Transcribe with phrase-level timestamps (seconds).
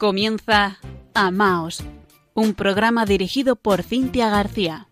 [0.00, 0.78] Comienza
[1.12, 1.84] Amaos,
[2.32, 4.88] un programa dirigido por Cintia García.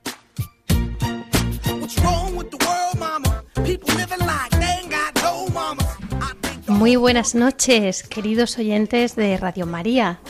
[6.67, 10.21] Muy buenas noches, queridos oyentes de Radio María.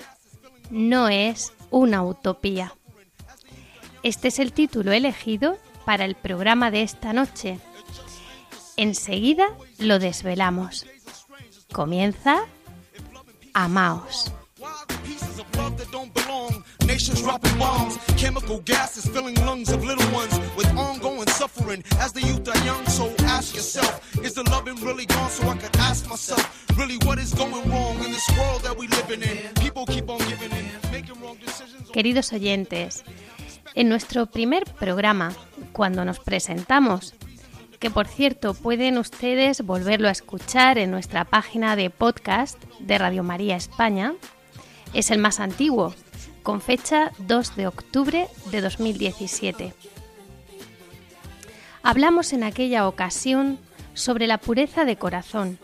[0.71, 2.75] no es una utopía.
[4.03, 7.59] Este es el título elegido para el programa de esta noche.
[8.77, 9.47] Enseguida
[9.79, 10.87] lo desvelamos.
[11.73, 12.41] Comienza
[13.55, 14.33] Amaos.
[16.97, 22.23] Nations dropping bombs, chemical gases filling lungs of little ones with ongoing suffering as the
[22.23, 22.87] youth are young.
[22.87, 25.29] So ask yourself, is the loving really gone?
[25.29, 26.41] So I could ask myself,
[26.79, 29.37] really, what is going wrong in this world that we living in?
[29.61, 31.91] People keep on giving in, making wrong decisions.
[31.93, 33.05] Queridos oyentes,
[33.75, 35.35] en nuestro primer programa,
[35.73, 37.15] cuando nos presentamos,
[37.79, 43.23] que por cierto pueden ustedes volverlo a escuchar en nuestra página de podcast de Radio
[43.23, 44.15] María España,
[44.95, 45.95] es el más antiguo,
[46.47, 49.75] con fecha 2 de octubre de 2017.
[51.83, 53.59] Hablamos en aquella ocasión
[53.95, 55.59] sobre la pureza de corazón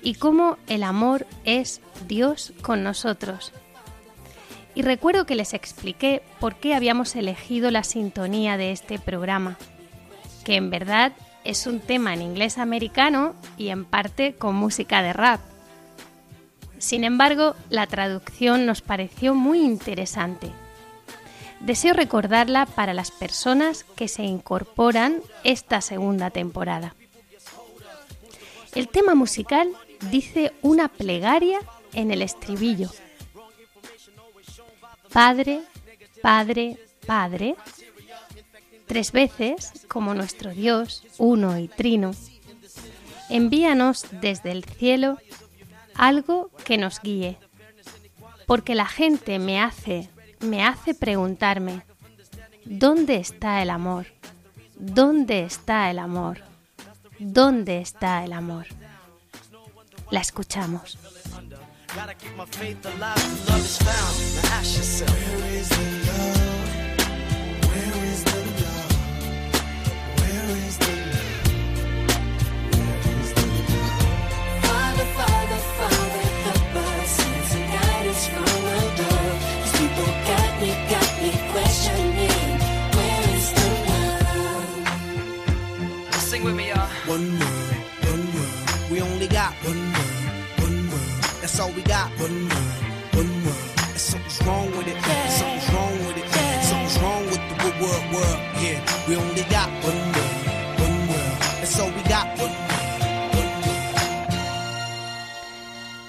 [0.00, 3.52] y cómo el amor es Dios con nosotros.
[4.74, 9.58] Y recuerdo que les expliqué por qué habíamos elegido la sintonía de este programa,
[10.46, 11.12] que en verdad
[11.44, 15.40] es un tema en inglés americano y en parte con música de rap
[16.78, 20.50] sin embargo, la traducción nos pareció muy interesante.
[21.60, 26.94] Deseo recordarla para las personas que se incorporan esta segunda temporada.
[28.74, 29.72] El tema musical
[30.10, 31.60] dice una plegaria
[31.94, 32.90] en el estribillo.
[35.12, 35.62] Padre,
[36.20, 37.56] Padre, Padre,
[38.86, 42.12] tres veces, como nuestro Dios, uno y trino,
[43.30, 45.18] envíanos desde el cielo
[45.98, 47.38] algo que nos guíe.
[48.46, 50.08] Porque la gente me hace,
[50.40, 51.82] me hace preguntarme,
[52.64, 54.06] ¿dónde está el amor?
[54.76, 56.38] ¿Dónde está el amor?
[57.18, 58.66] ¿Dónde está el amor?
[60.10, 60.98] La escuchamos.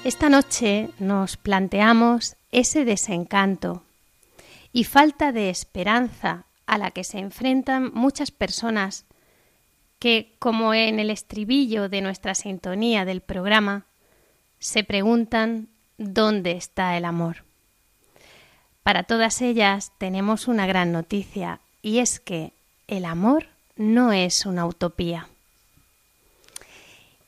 [0.03, 3.83] Esta noche nos planteamos ese desencanto
[4.71, 9.06] y falta de esperanza a la que se enfrentan muchas personas
[9.99, 13.85] que, como en el estribillo de nuestra sintonía del programa,
[14.59, 15.67] se preguntan
[15.97, 17.43] ¿dónde está el amor?
[18.83, 22.53] Para todas ellas tenemos una gran noticia y es que
[22.87, 25.27] el amor no es una utopía.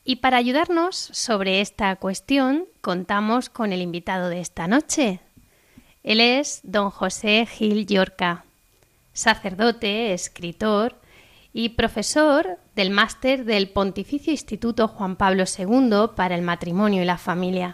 [0.06, 5.20] Y para ayudarnos sobre esta cuestión contamos con el invitado de esta noche.
[6.04, 8.46] Él es don José Gil Yorca,
[9.14, 10.96] sacerdote, escritor
[11.54, 17.18] y profesor del máster del Pontificio Instituto Juan Pablo II para el Matrimonio y la
[17.18, 17.74] Familia.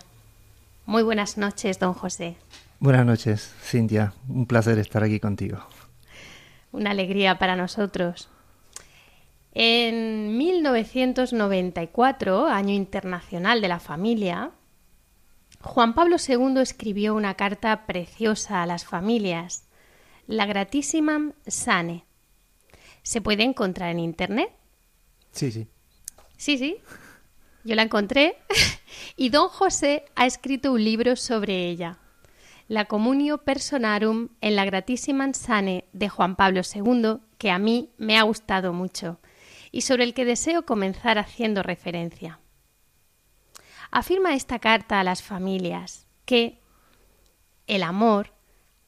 [0.86, 2.38] Muy buenas noches, don José.
[2.80, 4.14] Buenas noches, Cintia.
[4.28, 5.60] Un placer estar aquí contigo.
[6.72, 8.30] Una alegría para nosotros.
[9.54, 14.52] En 1994, Año Internacional de la Familia,
[15.62, 19.64] Juan Pablo II escribió una carta preciosa a las familias,
[20.28, 22.04] la Gratissimam Sane.
[23.06, 24.52] ¿Se puede encontrar en Internet?
[25.32, 25.68] Sí, sí.
[26.38, 26.78] Sí, sí.
[27.64, 28.36] Yo la encontré
[29.16, 32.00] y don José ha escrito un libro sobre ella.
[32.68, 38.18] La Communio Personarum en la Gratissimam Sane de Juan Pablo II, que a mí me
[38.18, 39.20] ha gustado mucho
[39.72, 42.40] y sobre el que deseo comenzar haciendo referencia.
[43.92, 46.60] Afirma esta carta a las familias que
[47.68, 48.34] el amor,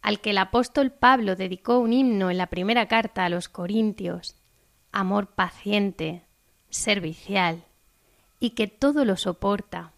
[0.01, 4.37] al que el apóstol Pablo dedicó un himno en la primera carta a los Corintios,
[4.91, 6.23] amor paciente,
[6.69, 7.63] servicial
[8.39, 9.93] y que todo lo soporta,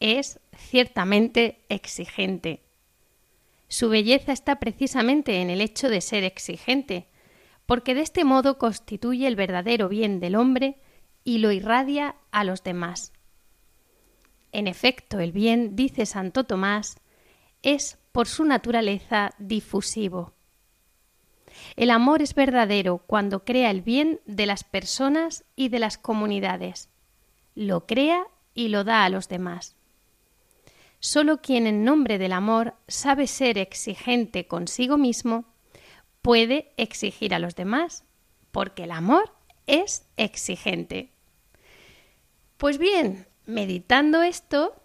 [0.00, 2.62] es ciertamente exigente.
[3.68, 7.06] Su belleza está precisamente en el hecho de ser exigente,
[7.66, 10.76] porque de este modo constituye el verdadero bien del hombre
[11.24, 13.12] y lo irradia a los demás.
[14.50, 16.96] En efecto, el bien, dice Santo Tomás,
[17.62, 20.34] es por su naturaleza difusivo.
[21.76, 26.88] El amor es verdadero cuando crea el bien de las personas y de las comunidades.
[27.54, 29.76] Lo crea y lo da a los demás.
[31.00, 35.44] Solo quien en nombre del amor sabe ser exigente consigo mismo
[36.22, 38.04] puede exigir a los demás,
[38.52, 39.34] porque el amor
[39.66, 41.10] es exigente.
[42.56, 44.76] Pues bien, meditando esto,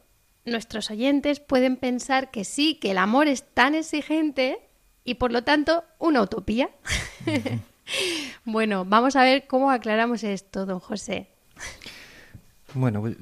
[0.47, 4.59] nuestros oyentes pueden pensar que sí, que el amor es tan exigente
[5.03, 6.69] y por lo tanto una utopía.
[8.45, 11.27] bueno, vamos a ver cómo aclaramos esto, don José.
[12.73, 13.15] Bueno, pues,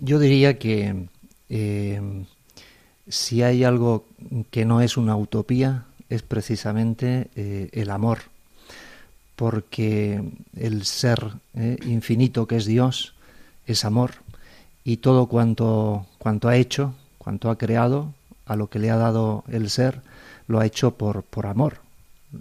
[0.00, 1.08] yo diría que
[1.48, 2.00] eh,
[3.08, 4.06] si hay algo
[4.50, 8.18] que no es una utopía, es precisamente eh, el amor,
[9.36, 10.22] porque
[10.56, 11.18] el ser
[11.54, 13.14] eh, infinito que es Dios
[13.66, 14.14] es amor
[14.88, 18.14] y todo cuanto, cuanto ha hecho, cuanto ha creado,
[18.46, 20.00] a lo que le ha dado el ser,
[20.46, 21.80] lo ha hecho por, por amor.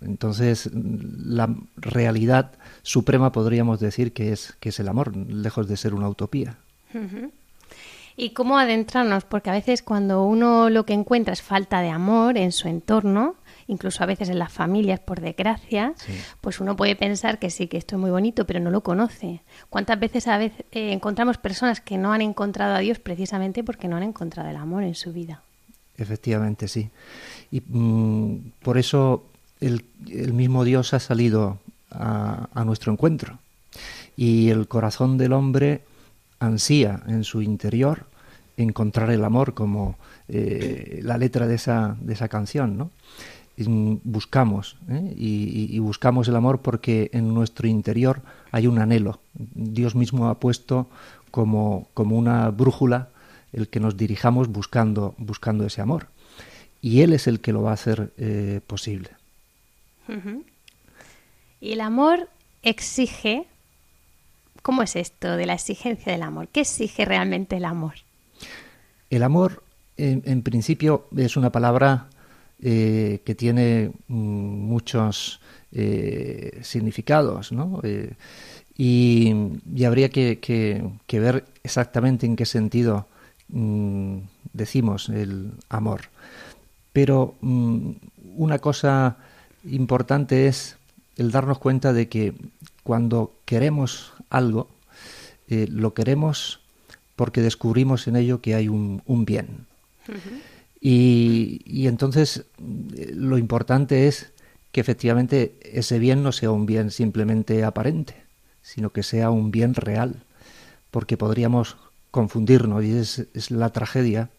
[0.02, 2.54] Entonces, la realidad
[2.84, 6.56] suprema podríamos decir que es, que es el amor, lejos de ser una utopía.
[8.16, 9.26] ¿Y cómo adentrarnos?
[9.26, 13.36] Porque a veces cuando uno lo que encuentra es falta de amor en su entorno,
[13.68, 15.94] incluso a veces en las familias, por desgracia,
[16.42, 19.42] pues uno puede pensar que sí, que esto es muy bonito, pero no lo conoce.
[19.70, 23.88] ¿Cuántas veces a veces eh, encontramos personas que no han encontrado a Dios precisamente porque
[23.88, 25.42] no han encontrado el amor en su vida?
[25.98, 26.90] Efectivamente, sí.
[27.52, 29.26] Y mm, por eso
[29.60, 29.84] el,
[30.34, 31.60] mismo Dios ha salido
[31.92, 33.40] a, nuestro encuentro.
[34.16, 35.82] Y el corazón del hombre
[36.40, 38.06] ansía en su interior
[38.58, 39.98] encontrar el amor como
[40.28, 42.92] eh, la letra de esa, de esa canción, ¿no?
[43.66, 45.14] Buscamos ¿eh?
[45.18, 48.22] y, buscamos el amor porque en nuestro interior
[48.52, 49.20] hay un anhelo.
[49.34, 50.88] Dios mismo ha puesto
[51.32, 53.10] como, como una brújula
[53.54, 56.08] el que nos dirijamos buscando, buscando ese amor.
[56.82, 59.10] Y Él es el que lo va a hacer eh, posible.
[61.60, 62.30] Y el amor
[62.62, 63.46] exige...
[64.62, 66.50] ¿Cómo es esto de la exigencia del amor?
[66.50, 67.94] ¿Qué exige realmente el amor?
[69.10, 69.64] El amor,
[69.96, 72.10] en principio, es una palabra
[72.62, 75.40] eh, que tiene mm, muchos
[75.72, 77.82] eh, significados, ¿no?
[77.84, 78.14] Eh,
[78.78, 79.34] y,
[79.86, 80.40] habría que,
[81.12, 83.08] ver exactamente en qué sentido
[83.50, 84.18] mm,
[84.54, 86.02] decimos el amor.
[86.94, 87.92] Pero mm,
[88.38, 89.18] una cosa
[89.64, 90.78] importante es
[91.18, 92.34] el darnos cuenta de que
[92.84, 94.68] cuando queremos algo,
[95.50, 96.60] lo queremos
[97.18, 99.66] porque descubrimos en ello que hay un, bien.
[100.80, 104.32] Y, entonces lo importante es
[104.72, 108.16] que efectivamente ese bien no sea un bien simplemente aparente,
[108.62, 110.24] sino que sea un bien real,
[110.92, 111.78] porque podríamos
[112.12, 114.30] confundirnos y es, la tragedia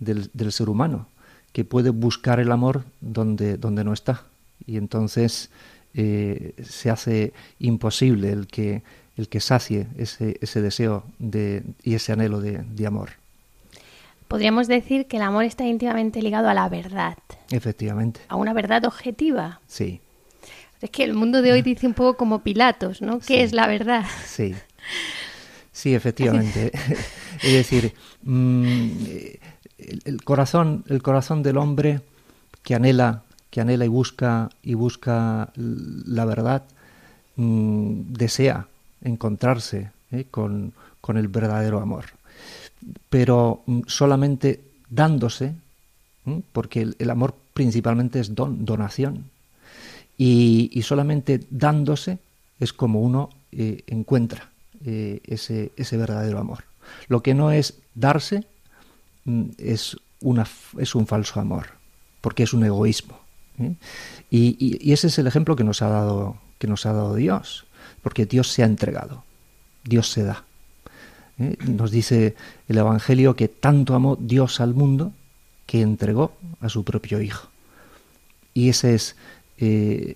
[0.00, 1.08] del, ser humano,
[1.52, 4.24] que puede buscar el amor donde, donde no está.
[4.66, 5.50] Y entonces
[5.94, 8.82] eh, se hace imposible el que,
[9.16, 13.10] el que sacie ese, ese deseo de, y ese anhelo de amor
[14.28, 17.16] podríamos decir que el amor está íntimamente ligado a la verdad.
[17.50, 18.20] Efectivamente.
[18.28, 19.60] A una verdad objetiva.
[19.66, 20.00] Sí.
[20.80, 23.18] Es que el mundo de hoy dice un poco como Pilatos, ¿no?
[23.18, 24.04] ¿Qué es la verdad?
[24.26, 24.54] Sí.
[25.72, 26.72] Sí, efectivamente.
[27.42, 28.90] es decir, mm,
[30.04, 32.00] el, corazón, el corazón del hombre
[32.62, 36.64] que anhela, que anhela y busca y busca la verdad,
[37.36, 38.68] mm, desea
[39.02, 40.26] encontrarse ¿eh?
[40.30, 42.06] con, con el verdadero amor
[43.08, 45.54] pero mm, solamente dándose
[46.52, 49.30] porque el, amor principalmente es don, donación.
[50.16, 52.18] Y, solamente dándose
[52.60, 54.48] es como uno eh, encuentra
[54.84, 56.64] eh, ese, ese, verdadero amor.
[57.08, 58.46] Lo que no es darse
[59.24, 60.46] mm, es, una,
[60.78, 61.66] es un falso amor,
[62.20, 63.18] porque es un egoísmo.
[63.58, 63.74] ¿eh?
[64.30, 67.66] Y, y, ese es el ejemplo que nos ha dado, que nos ha dado Dios,
[68.02, 69.24] porque Dios se ha entregado,
[69.84, 70.44] Dios se da.
[71.36, 72.36] Nos dice
[72.68, 75.12] el Evangelio que tanto amó Dios al mundo
[75.66, 77.48] que entregó a su propio Hijo.
[78.52, 79.16] Y esa es
[79.58, 80.14] eh,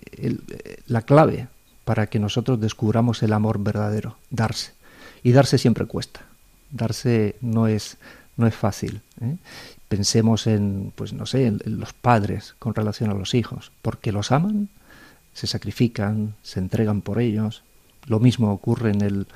[0.87, 1.47] la clave
[1.83, 4.73] para que nosotros descubramos el amor verdadero, darse.
[5.23, 6.21] Y darse siempre cuesta.
[6.71, 7.97] Darse no es,
[8.37, 9.01] no es fácil.
[9.21, 9.35] ¿eh?
[9.87, 14.31] Pensemos en, pues no sé, en los padres con relación a los hijos, porque los
[14.31, 14.69] aman,
[15.33, 17.63] se sacrifican, se entregan por ellos,
[18.07, 19.27] lo mismo ocurre en el,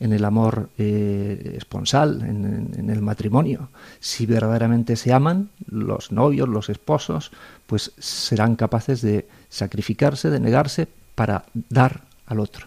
[0.00, 3.68] en el amor eh, esponsal, en, el matrimonio.
[4.00, 7.30] Si verdaderamente se aman, los novios, los esposos,
[7.66, 12.66] pues serán capaces de sacrificarse, de negarse para dar al otro.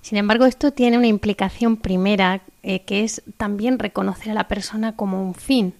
[0.00, 4.96] Sin embargo, esto tiene una implicación primera, eh, que es también reconocer a la persona
[4.96, 5.74] como un fin.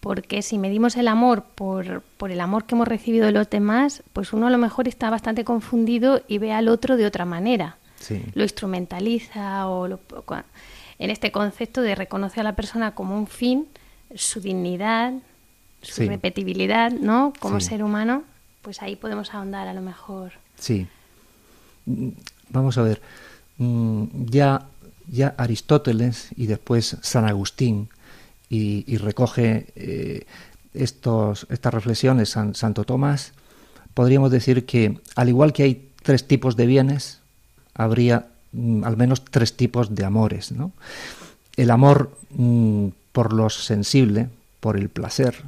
[0.00, 4.02] Porque si medimos el amor por, por el amor que hemos recibido de los demás,
[4.12, 7.76] pues uno a lo mejor está bastante confundido y ve al otro de otra manera
[8.34, 13.66] lo instrumentaliza o en este concepto de reconocer a la persona como un fin,
[14.14, 15.14] su dignidad,
[15.82, 17.32] su repetibilidad, ¿no?
[17.38, 18.24] Como ser humano,
[18.62, 20.32] pues ahí podemos ahondar a lo mejor.
[20.58, 20.86] Sí.
[22.48, 23.00] Vamos a ver.
[23.58, 24.66] Mm, ya,
[25.08, 27.88] ya Aristóteles y después San Agustín
[28.50, 30.26] y, recoge eh,
[30.74, 33.32] estos, estas reflexiones San, Santo Tomás,
[33.94, 37.20] podríamos decir que al igual que hay tres tipos de bienes,
[37.74, 40.52] habría mm, al menos tres tipos de amores.
[40.52, 40.72] ¿no?
[41.56, 44.28] El amor mm, por lo sensible,
[44.60, 45.42] por el placer,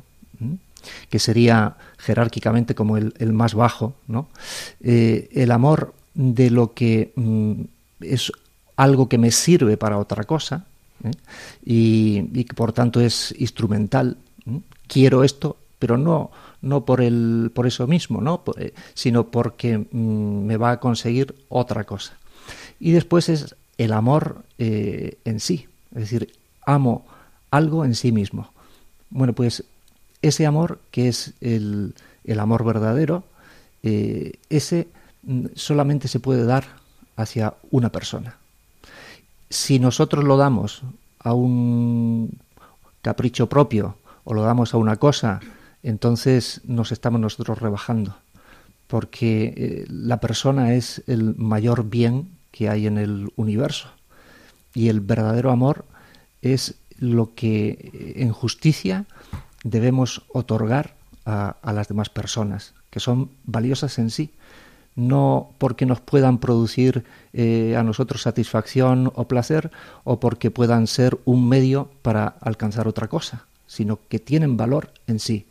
[1.10, 4.28] que sería jerárquicamente como el, más bajo, ¿no?
[4.80, 7.62] Eh, el amor de lo que mm,
[8.00, 8.32] es
[8.76, 10.66] algo que me sirve para otra cosa
[11.04, 11.10] ¿eh?
[11.64, 14.16] y, que por tanto es instrumental.
[14.86, 16.30] Quiero esto, pero no,
[16.62, 18.42] no por, el, por eso mismo, ¿no?
[18.58, 22.16] Eh, sino porque me va a conseguir otra cosa.
[22.78, 26.32] Y después es el amor eh, en sí, es decir,
[26.66, 27.06] amo
[27.50, 28.52] algo en sí mismo.
[29.10, 29.64] Bueno, pues
[30.22, 31.94] ese amor que es el,
[32.38, 33.24] amor verdadero,
[33.82, 34.88] eh, ese
[35.22, 36.64] mm, solamente se puede dar
[37.16, 38.39] hacia una persona.
[39.50, 40.82] Si nosotros lo damos
[41.18, 42.38] a un
[43.02, 45.40] capricho propio o lo damos a una cosa,
[45.82, 48.16] entonces nos estamos nosotros rebajando,
[48.86, 53.88] porque eh, la persona es el mayor bien que hay en el universo.
[54.74, 55.84] Y el verdadero amor
[56.42, 59.06] es lo que en justicia
[59.64, 64.32] debemos otorgar a, las demás personas, que son valiosas en sí,
[64.96, 69.70] no porque nos puedan producir eh, a nosotros satisfacción o placer
[70.04, 75.18] o porque puedan ser un medio para alcanzar otra cosa, sino que tienen valor en
[75.18, 75.46] sí.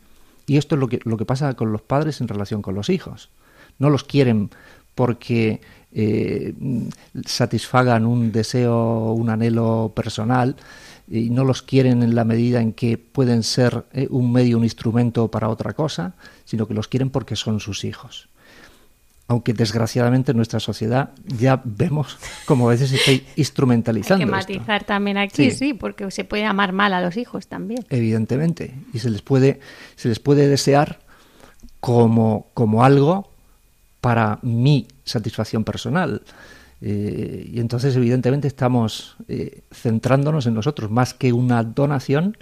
[0.45, 2.89] Y esto es lo que, lo que pasa con los padres en relación con los
[2.89, 3.29] hijos.
[3.77, 4.49] No los quieren
[4.95, 6.53] porque eh,
[7.25, 10.55] satisfagan un deseo, un anhelo personal
[11.07, 14.63] y no los quieren en la medida en que pueden ser eh, un medio, un
[14.63, 16.13] instrumento para otra cosa,
[16.45, 18.27] sino que los quieren porque son sus hijos.
[19.29, 24.23] Aunque desgraciadamente en nuestra sociedad ya vemos como a veces se está instrumentalizando.
[24.23, 25.75] Hay que matizar también aquí, sí.
[25.75, 27.85] porque se puede amar mal a los hijos también.
[27.91, 28.73] Evidentemente.
[28.91, 29.59] Y se les puede,
[29.95, 30.99] se les puede desear
[31.79, 33.31] como, como algo
[34.01, 36.23] para mi satisfacción personal.
[36.81, 40.89] Eh, y entonces, evidentemente, estamos eh, centrándonos en nosotros.
[40.89, 42.35] Más que una donación,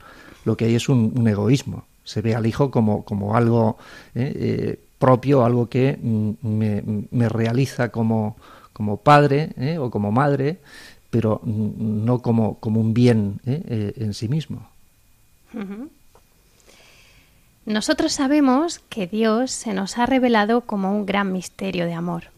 [0.46, 1.86] lo que hay es un, egoísmo.
[2.06, 3.77] Se ve al hijo como, como algo
[4.15, 6.32] eh, propio, algo que mm,
[7.12, 8.38] me, realiza como,
[8.74, 10.60] como padre o como madre,
[11.10, 14.70] pero mm, no como, como un bien en sí mismo.
[17.66, 22.32] Nosotros sabemos que Dios se nos ha revelado como un gran misterio de amor.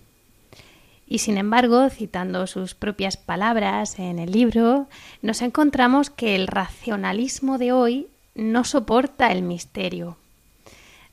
[1.06, 4.88] Y sin embargo, citando sus propias palabras en el libro,
[5.22, 10.18] nos encontramos que el racionalismo de hoy no soporta el misterio.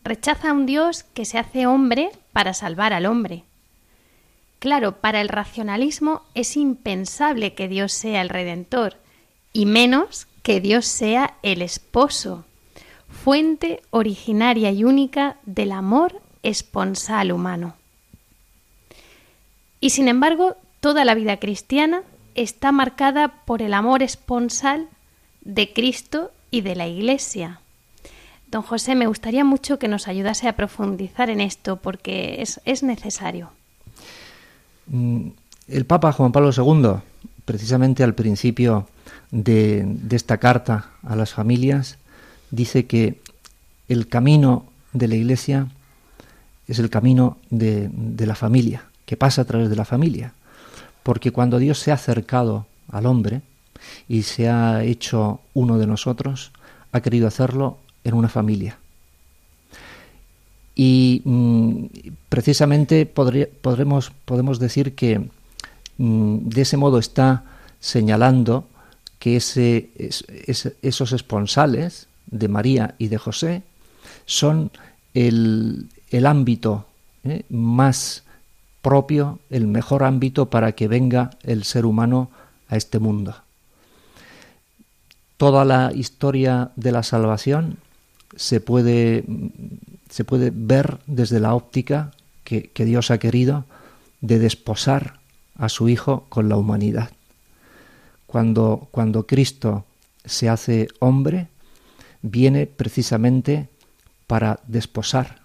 [0.07, 3.43] Rechaza a un Dios que se hace hombre para salvar al hombre.
[4.61, 8.99] Claro, para el racionalismo es impensable que Dios sea el redentor,
[9.53, 12.45] y menos que Dios sea el esposo
[13.09, 17.75] fuente originaria y única del amor esponsal humano.
[19.81, 22.03] Y sin embargo, toda la vida cristiana
[22.37, 24.89] está marcada por el amor esponsal
[25.41, 27.61] de Cristo y de la Iglesia,
[28.57, 32.83] Don José, me gustaría mucho que nos ayudase a profundizar en esto porque es, es
[32.83, 33.51] necesario.
[34.87, 35.29] Mm,
[35.69, 37.03] el Papa Juan Pablo II,
[37.45, 38.89] precisamente al principio
[39.31, 41.99] de, esta carta a las familias,
[42.51, 43.21] dice que
[43.91, 45.69] el camino de la Iglesia
[46.67, 50.33] es el camino de, la familia, que pasa a través de la familia.
[51.03, 53.43] Porque cuando Dios se ha acercado al hombre
[54.09, 56.53] y se ha hecho uno de nosotros,
[56.93, 58.79] ha querido hacerlo en una familia.
[60.75, 61.87] Y mm,
[62.29, 65.29] precisamente podemos decir que
[65.99, 67.45] mm, de ese modo está
[67.81, 68.69] señalando
[69.19, 69.91] que ese,
[70.83, 73.63] esos esponsales de María y de José
[74.25, 74.71] son
[75.15, 76.87] el, el ámbito
[77.25, 77.43] ¿eh?
[77.49, 78.23] más
[78.83, 82.31] propio, el mejor ámbito para que venga el ser humano
[82.69, 83.35] a este mundo.
[85.39, 87.79] Toda la historia de la salvación
[88.35, 89.25] se puede,
[90.11, 92.12] se puede ver desde la óptica
[92.45, 93.64] que, que Dios ha querido
[94.21, 95.21] de desposar
[95.56, 97.11] a su Hijo con la humanidad.
[98.26, 99.85] Cuando, cuando Cristo
[100.25, 101.49] se hace hombre,
[102.23, 103.68] viene precisamente
[104.26, 105.40] para desposar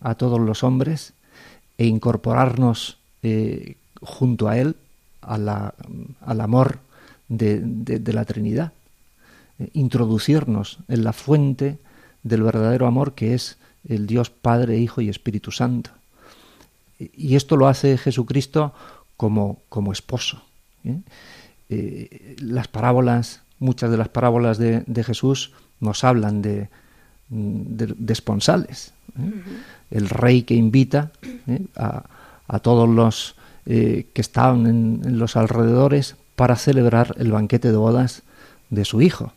[0.00, 1.14] a todos los hombres
[1.78, 4.76] e incorporarnos eh, junto a Él
[5.22, 5.74] a la,
[6.20, 6.80] al amor
[7.28, 8.72] de, de, la Trinidad,
[9.58, 11.78] eh, introducirnos en la fuente
[12.24, 15.90] del verdadero amor que es el Dios Padre, Hijo y Espíritu Santo.
[16.98, 18.74] Y esto lo hace Jesucristo
[19.16, 20.42] como, como esposo.
[20.84, 21.00] ¿eh?
[22.38, 26.68] las parábolas, muchas de las parábolas de, de Jesús nos hablan de,
[27.28, 28.92] de, esponsales.
[29.18, 29.32] ¿eh?
[29.90, 31.12] El rey que invita
[31.46, 31.66] ¿eh?
[31.76, 32.04] a,
[32.48, 38.22] a, todos los eh, que estaban en, los alrededores para celebrar el banquete de bodas
[38.70, 39.32] de su hijo.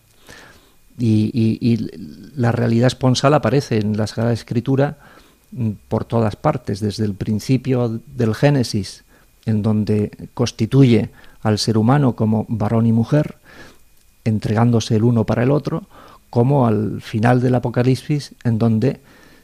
[0.99, 1.91] Y, y,
[2.35, 4.97] la realidad esponsal aparece en la Sagrada Escritura
[5.51, 9.03] mm, por todas partes, desde el principio del Génesis,
[9.45, 11.09] en donde constituye
[11.41, 13.37] al ser humano como varón y mujer,
[14.23, 15.83] entregándose el uno para el otro,
[16.29, 18.99] como al final del Apocalipsis, en donde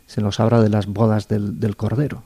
[0.08, 2.24] se nos habla de las bodas del, Cordero.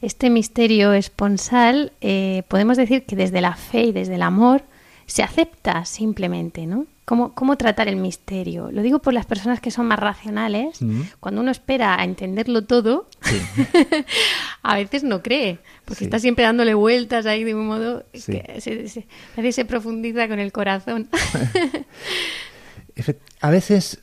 [0.00, 4.62] Este misterio esponsal, eh, podemos decir que desde la fe y desde el amor
[5.06, 6.86] se acepta simplemente, ¿no?
[7.04, 8.72] ¿Cómo, ¿Cómo, tratar el misterio?
[8.72, 10.80] Lo digo por las personas que son más racionales.
[11.20, 13.08] Cuando uno espera a entenderlo todo,
[14.62, 18.88] a veces no cree, porque está siempre dándole vueltas ahí de un modo que se,
[18.88, 21.08] se, se profundiza con el corazón.
[23.40, 24.00] a veces,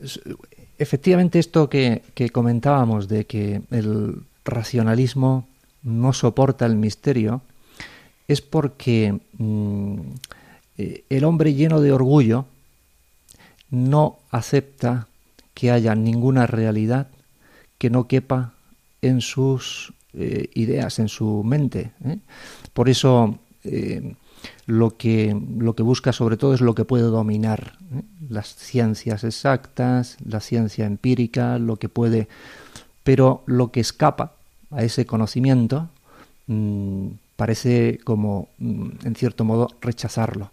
[0.78, 5.46] efectivamente, esto que, que comentábamos de que el racionalismo
[5.82, 7.42] no soporta el misterio,
[8.30, 10.00] es porque mm,
[10.78, 12.46] eh, el hombre lleno de orgullo
[13.70, 15.08] no acepta
[15.54, 17.08] que haya ninguna realidad
[17.78, 18.54] que no quepa
[19.02, 21.92] en sus eh, ideas, en su mente.
[22.06, 22.18] ¿eh?
[22.74, 23.40] Por eso
[24.66, 27.78] lo, que, lo que busca sobre todo es lo que puede dominar,
[28.30, 32.28] las ciencias exactas, la ciencia empírica, lo que puede...
[33.04, 34.34] Pero lo que escapa
[34.72, 35.90] a ese conocimiento
[36.48, 40.52] mm, parece como, mm, en cierto modo, rechazarlo.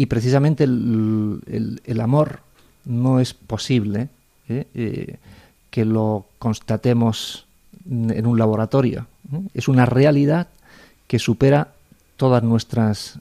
[0.00, 2.40] Y precisamente el, amor
[2.86, 4.08] no es posible
[4.48, 4.66] ¿eh?
[4.72, 5.16] Eh,
[5.68, 7.44] que lo constatemos
[7.84, 9.08] en un laboratorio.
[9.30, 9.42] ¿eh?
[9.52, 10.48] Es una realidad
[11.06, 11.74] que supera
[12.16, 13.18] todas nuestras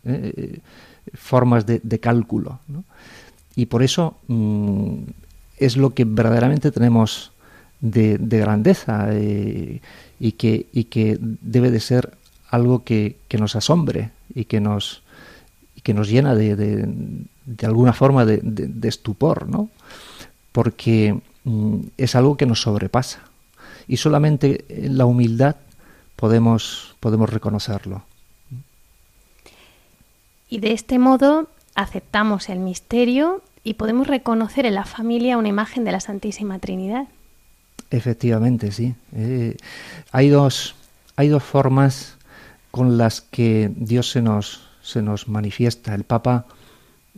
[1.15, 2.61] formas de, cálculo.
[3.57, 4.99] Y por eso mm,
[5.57, 7.33] es lo que verdaderamente tenemos
[7.81, 12.13] de, grandeza y, que, y que debe de ser
[12.49, 15.03] algo que, que nos asombre y que nos,
[15.81, 19.69] que nos llena de, de, alguna forma de, estupor, ¿no?
[20.51, 23.21] Porque mm, es algo que nos sobrepasa
[23.87, 25.55] y solamente en la humildad
[26.15, 28.03] podemos, podemos reconocerlo.
[30.49, 35.83] Y de este modo aceptamos el misterio y podemos reconocer en la familia una imagen
[35.83, 37.07] de la Santísima Trinidad.
[37.91, 38.95] Efectivamente, sí.
[39.13, 39.57] Eh,
[40.11, 40.75] hay, dos,
[41.15, 42.17] hay dos formas
[42.71, 45.93] con las que Dios se nos, se nos manifiesta.
[45.93, 46.45] El Papa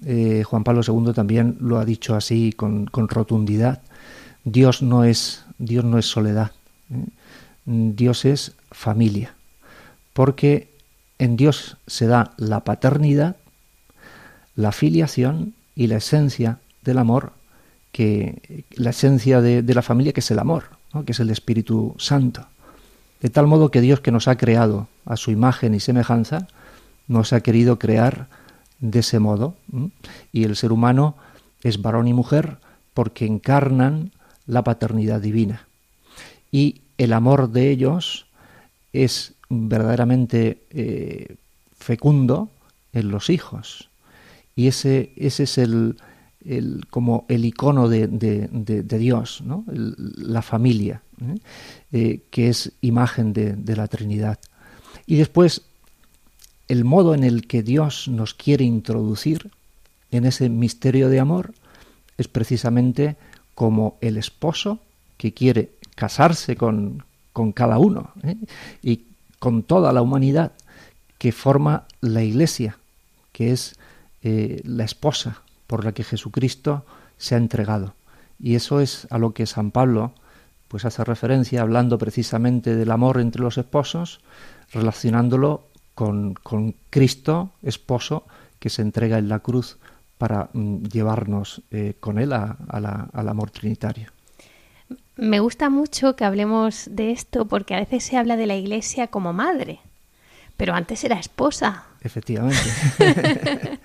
[0.06, 3.82] eh, Juan Pablo II también lo ha dicho así con, rotundidad.
[4.44, 6.52] Dios no es, Dios no es soledad,
[6.90, 7.06] ¿eh?
[7.66, 9.36] Dios es familia,
[10.14, 10.74] porque
[11.20, 13.36] en Dios se da la paternidad,
[14.56, 17.34] la filiación y la esencia del amor,
[17.92, 20.64] que la esencia de, la familia que es el amor,
[21.06, 22.48] que es el Espíritu Santo.
[23.22, 26.48] De tal modo que Dios que nos ha creado a su imagen y semejanza,
[27.12, 28.28] nos ha querido crear
[28.80, 29.56] de ese modo.
[30.32, 31.16] Y el ser humano
[31.64, 32.58] es varón y mujer
[32.94, 34.12] porque encarnan
[34.46, 35.68] la paternidad divina.
[36.52, 38.28] Y el amor de ellos
[38.94, 41.36] es verdaderamente eh,
[41.78, 42.50] fecundo
[42.94, 43.90] en los hijos.
[44.56, 45.98] Y ese, ese es el,
[46.46, 49.66] el, como el icono de, Dios, ¿no?
[49.68, 51.36] la familia, ¿eh?
[51.92, 54.40] Eh, que es imagen de, la Trinidad.
[55.06, 55.64] Y después,
[56.72, 59.52] el modo en el que Dios nos quiere introducir
[60.10, 61.54] en ese misterio de amor
[62.18, 63.18] es precisamente
[63.56, 64.80] como el esposo
[65.18, 67.04] que quiere casarse con,
[67.34, 68.38] con cada uno ¿eh?
[68.82, 69.04] y
[69.38, 70.54] con toda la humanidad
[71.18, 72.78] que forma la iglesia,
[73.34, 73.76] que es
[74.22, 76.86] la esposa por la que Jesucristo
[77.18, 77.96] se ha entregado.
[78.40, 80.14] Y eso es a lo que San Pablo
[80.70, 84.22] pues hace referencia hablando precisamente del amor entre los esposos,
[84.72, 85.66] relacionándolo
[86.44, 88.26] con, Cristo, esposo,
[88.60, 89.78] que se entrega en la cruz
[90.18, 94.10] para mm, llevarnos eh, con él al amor trinitario.
[95.16, 99.08] Me gusta mucho que hablemos de esto porque a veces se habla de la Iglesia
[99.08, 99.80] como madre,
[100.58, 101.86] pero antes era esposa.
[102.02, 102.72] Efectivamente.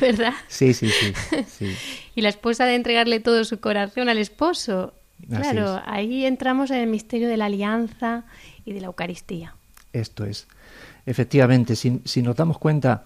[0.00, 0.34] ¿Verdad?
[0.48, 1.74] Sí, sí, sí,
[2.14, 4.92] Y la esposa de entregarle todo su corazón al esposo.
[5.30, 8.24] Claro, ahí entramos en el misterio de la alianza
[8.66, 9.54] y de la Eucaristía.
[9.94, 10.46] Esto es.
[11.06, 13.04] Efectivamente, si, nos damos cuenta,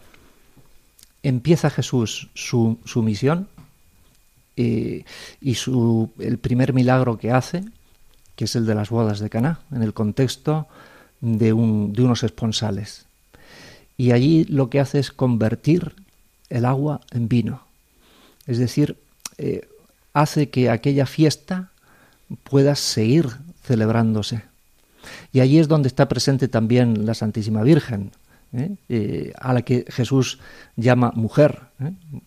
[1.22, 3.48] empieza Jesús su, su misión
[4.56, 5.04] eh,
[5.40, 7.64] y su, el primer milagro que hace,
[8.36, 10.68] que es el de las bodas de Caná, en el contexto
[11.20, 13.08] de, un, de unos esponsales
[13.98, 15.92] y allí lo que hace es convertir
[16.48, 17.64] el agua en vino.
[18.46, 18.96] Es decir,
[19.36, 19.68] eh,
[20.14, 21.72] hace que aquella fiesta
[22.44, 23.26] pueda seguir
[23.64, 24.42] celebrándose.
[25.32, 28.12] Y allí es donde está presente también la Santísima Virgen,
[28.52, 28.76] ¿eh?
[28.88, 30.38] Eh, a la que Jesús
[30.76, 31.60] llama mujer.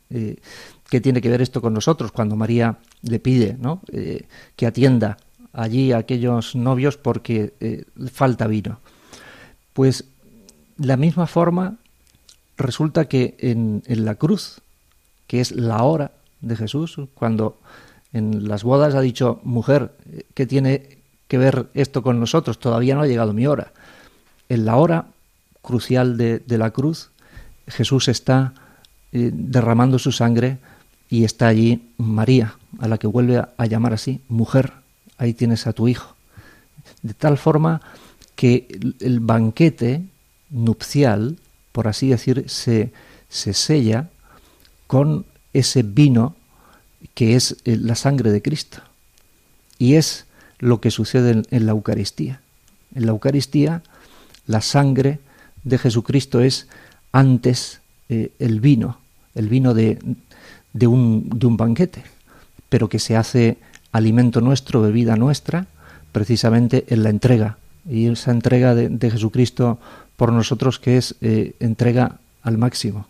[0.09, 3.57] ¿Qué tiene que ver esto con nosotros cuando María le pide
[4.55, 5.17] que atienda
[5.53, 8.79] allí a aquellos novios porque falta vino?
[9.73, 10.05] Pues
[10.77, 11.77] la misma forma,
[12.57, 14.61] resulta que en, la cruz,
[15.27, 16.11] que es la hora
[16.41, 17.59] de Jesús, cuando
[18.13, 19.95] en las bodas ha dicho, mujer,
[20.33, 21.00] ¿qué tiene
[21.31, 22.59] que ver esto con nosotros?
[22.59, 23.71] Todavía no ha llegado mi hora.
[24.49, 25.05] En la hora
[25.61, 27.09] crucial de, la cruz,
[27.67, 28.53] Jesús está
[29.13, 30.57] eh, derramando su sangre
[31.09, 34.73] y está allí María, a la que vuelve a llamar así, mujer,
[35.17, 36.17] ahí tienes a tu hijo.
[37.01, 37.79] De tal forma
[38.35, 38.67] que
[38.99, 40.03] el banquete
[40.49, 41.37] nupcial,
[41.71, 42.91] por así decir, se,
[43.29, 44.09] se sella
[44.87, 46.35] con ese vino
[47.13, 48.81] que es eh, la sangre de Cristo.
[49.79, 50.25] Y es
[50.61, 52.39] lo que sucede en, la Eucaristía.
[52.95, 53.81] En la Eucaristía,
[54.47, 55.19] la sangre
[55.63, 56.67] de Jesucristo es
[57.11, 58.99] antes eh, el vino,
[59.35, 59.97] el vino de,
[60.87, 62.03] un, de un banquete,
[62.69, 63.57] pero que se hace
[63.91, 65.65] alimento nuestro, bebida nuestra,
[66.11, 67.57] precisamente en la entrega.
[67.89, 69.79] Y esa entrega de, de Jesucristo
[70.15, 73.07] por nosotros que es eh, entrega al máximo.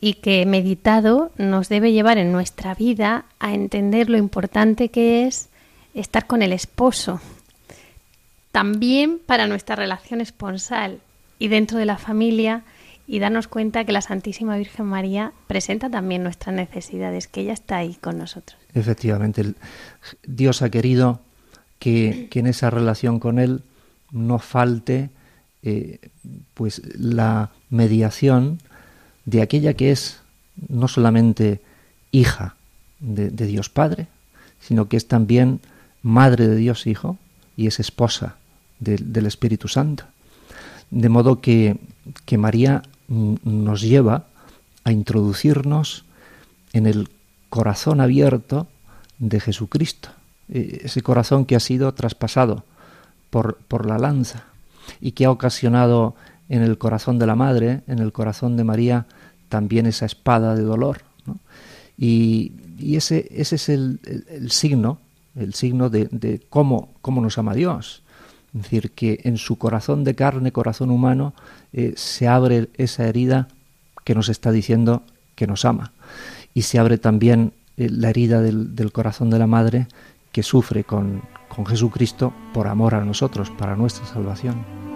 [0.00, 5.47] Y que meditado nos debe llevar en nuestra vida a entender lo importante que es
[6.00, 7.20] estar con el esposo,
[8.52, 11.00] también para nuestra relación esponsal
[11.38, 12.62] y dentro de la familia
[13.06, 17.78] y darnos cuenta que la Santísima Virgen María presenta también nuestras necesidades, que ella está
[17.78, 18.58] ahí con nosotros.
[18.74, 19.54] Efectivamente,
[20.26, 21.20] Dios ha querido
[21.78, 23.62] que, en esa relación con Él
[24.10, 25.10] no falte
[25.62, 25.98] eh,
[26.54, 28.58] pues la mediación
[29.24, 30.20] de aquella que es
[30.68, 31.60] no solamente
[32.10, 32.56] hija
[33.00, 34.06] de, Dios Padre,
[34.60, 35.60] sino que es también
[36.02, 37.18] madre de Dios Hijo
[37.56, 38.36] y es esposa
[38.78, 40.04] del Espíritu Santo.
[40.90, 41.78] De modo que,
[42.24, 44.26] que María nos lleva
[44.84, 46.04] a introducirnos
[46.72, 47.08] en el
[47.50, 48.68] corazón abierto
[49.18, 50.10] de Jesucristo,
[50.48, 52.64] eh, ese corazón que ha sido traspasado
[53.30, 54.44] por, por la lanza,
[55.00, 56.14] y que ha ocasionado
[56.48, 59.06] en el corazón de la Madre, en el corazón de María,
[59.48, 61.02] también esa espada de dolor.
[61.96, 64.00] Y, ese, ese es el,
[64.50, 64.98] signo,
[65.38, 68.02] el signo de, cómo, cómo, nos ama Dios.
[68.54, 71.34] Es decir, que en su corazón de carne, corazón humano,
[71.72, 73.48] eh, se abre esa herida
[74.04, 75.02] que nos está diciendo
[75.34, 75.92] que nos ama.
[76.54, 79.86] Y se abre también eh, la herida del, del corazón de la Madre
[80.32, 84.87] que sufre con, con Jesucristo por amor a nosotros, para nuestra salvación.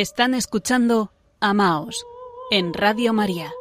[0.00, 2.06] Están escuchando Amaos
[2.50, 3.52] en Radio María.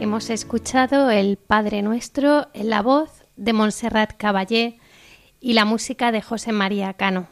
[0.00, 4.80] Hemos escuchado el Padre Nuestro en la voz de Montserrat Caballé
[5.40, 7.28] y la música de José María Cano.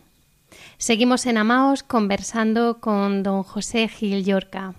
[0.79, 4.77] Seguimos en Amaos conversando con don José Gil Yorca.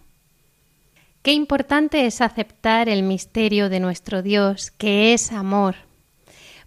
[1.28, 5.76] Qué importante es aceptar el misterio de nuestro Dios, que es amor,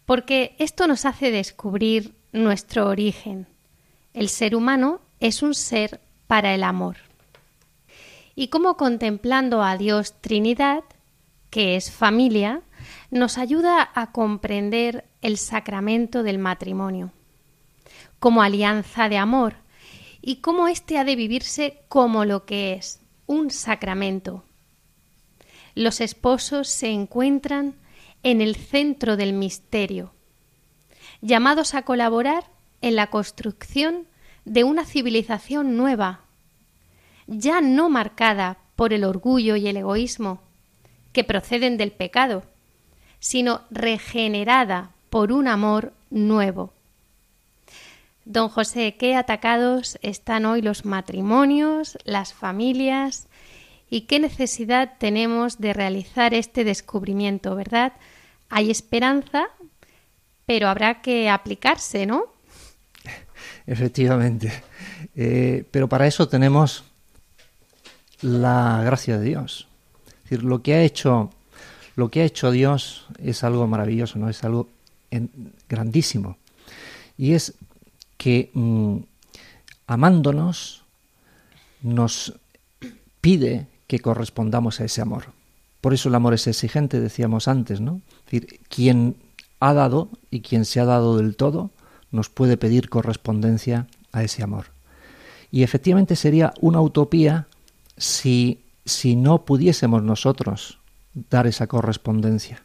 [0.05, 3.47] porque esto nos hace descubrir nuestro origen.
[4.13, 6.99] El ser humano es un ser para el amor.
[8.35, 10.85] Y como contemplando a Dios Trinidad,
[11.49, 12.61] que es familia,
[13.11, 17.13] nos ayuda a comprender el sacramento del matrimonio
[18.19, 19.55] como alianza de amor
[20.21, 24.45] y cómo éste ha de vivirse como lo que es, un sacramento.
[25.81, 27.75] Los esposos se encuentran
[28.23, 30.13] en el centro del misterio,
[31.23, 32.45] llamados a colaborar
[32.83, 34.07] en la construcción
[34.45, 36.21] de una civilización nueva,
[37.27, 40.43] ya no marcada por el orgullo y el egoísmo,
[41.15, 42.43] que proceden del pecado,
[43.19, 46.75] sino regenerada por un amor nuevo.
[48.27, 53.29] Don José, ¿qué atacados están hoy los matrimonios, las familias
[53.91, 57.93] y qué necesidad tenemos de realizar este descubrimiento, verdad?
[58.49, 59.49] Hay esperanza,
[60.47, 62.25] pero habrá que aplicarse, ¿no?
[63.67, 64.53] Efectivamente.
[65.15, 66.85] Eh, pero para eso tenemos
[68.23, 69.67] la gracia de Dios
[70.31, 71.31] decir, lo que ha hecho,
[71.97, 74.29] lo que ha hecho Dios es algo maravilloso, ¿no?
[74.29, 74.69] Es algo
[75.69, 76.37] grandísimo.
[77.19, 77.55] Y es
[78.17, 78.97] que mm,
[79.89, 80.85] amándonos
[81.83, 82.33] nos
[83.21, 85.33] pide que correspondamos a ese amor.
[85.81, 88.01] Por eso el amor es exigente, decíamos antes, ¿no?
[88.25, 89.17] Decir, quien
[89.59, 91.71] ha dado y quien se ha dado del todo
[92.11, 94.67] nos puede pedir correspondencia a ese amor.
[95.51, 97.49] Y efectivamente sería una utopía
[97.97, 100.79] si si no pudiésemos nosotros
[101.15, 102.63] dar esa correspondencia.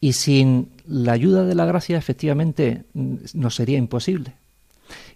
[0.00, 4.34] Y sin la ayuda de la gracia efectivamente nos sería imposible.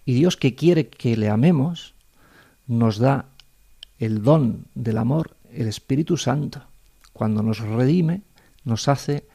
[0.05, 1.93] Y Dios que quiere que le amemos,
[2.67, 3.29] nos da
[4.01, 6.63] el don del amor, el Espíritu Santo.
[7.13, 8.23] Cuando nos redime,
[8.65, 9.27] nos hace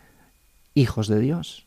[0.74, 1.66] hijos de Dios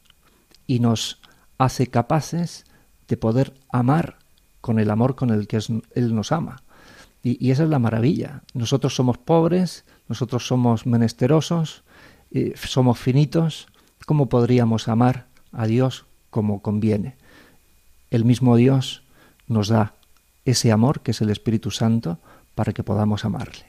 [0.68, 1.22] y nos
[1.58, 2.66] hace capaces
[3.08, 4.20] de poder amar
[4.60, 5.60] con el amor con el que
[5.96, 6.62] Él nos ama.
[7.24, 8.44] Y, esa es la maravilla.
[8.54, 11.84] Nosotros somos pobres, nosotros somos menesterosos,
[12.32, 13.68] eh, somos finitos.
[14.06, 17.16] ¿Cómo podríamos amar a Dios como conviene?
[18.12, 19.04] El mismo Dios
[19.48, 19.94] nos da
[20.44, 22.20] ese amor, que es el Espíritu Santo,
[22.60, 23.64] para que podamos amarle.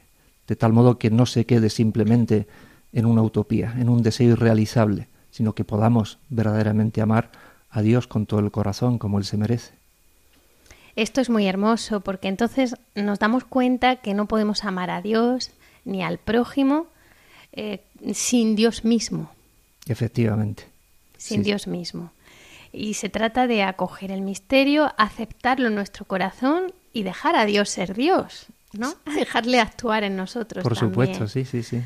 [0.48, 2.48] De tal modo que no se quede simplemente
[2.92, 7.30] en una utopía, en un deseo irrealizable, sino que podamos verdaderamente amar
[7.70, 9.74] a Dios con todo el corazón como Él se merece.
[10.96, 15.52] Esto es muy hermoso porque entonces nos damos cuenta que no podemos amar a Dios
[15.84, 16.86] ni al prójimo
[17.52, 19.30] eh, sin Dios mismo.
[19.86, 20.64] Efectivamente.
[21.16, 22.10] Sin Dios mismo.
[22.72, 27.68] Y se trata de acoger el misterio, aceptarlo en nuestro corazón y dejar a Dios
[27.68, 28.94] ser Dios, ¿no?
[29.14, 30.62] Dejarle actuar en nosotros.
[30.62, 31.82] Por supuesto, sí, sí, sí.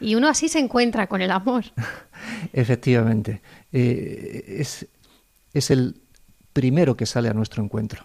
[0.00, 1.64] Y uno así se encuentra con el amor.
[2.52, 3.42] Efectivamente.
[3.72, 4.86] Eh, es,
[5.52, 6.00] es el
[6.52, 8.04] primero que sale a nuestro encuentro.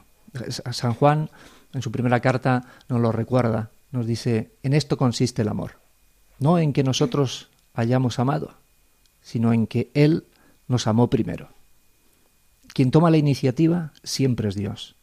[0.72, 1.30] San Juan,
[1.74, 3.72] en su primera carta, nos lo recuerda.
[3.92, 5.80] Nos dice, en esto consiste el amor.
[6.38, 8.54] No en que nosotros hayamos amado,
[9.22, 10.26] sino en que Él
[10.68, 11.50] nos amó primero.
[12.74, 14.96] Quien toma la iniciativa siempre es Dios.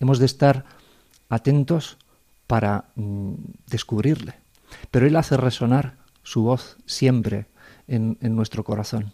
[0.00, 0.64] Hemos de estar
[1.28, 1.98] atentos
[2.46, 3.34] para mm,
[3.66, 4.34] descubrirle.
[4.90, 7.46] Pero Él hace resonar su voz siempre
[7.86, 9.12] en, nuestro corazón.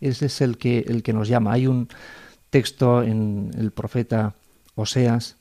[0.00, 1.52] Ese es el que, el que nos llama.
[1.52, 1.88] Hay un
[2.50, 4.34] texto en el profeta
[4.74, 5.36] Oseas,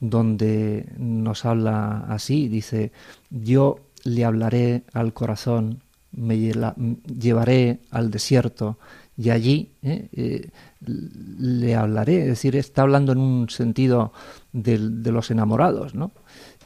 [0.00, 2.92] donde nos habla así, dice,
[3.30, 8.78] yo le hablaré al corazón, me llevaré al desierto
[9.16, 14.12] y allí eh, eh, le hablaré, es decir, está hablando en un sentido
[14.52, 16.10] de, los enamorados, ¿no?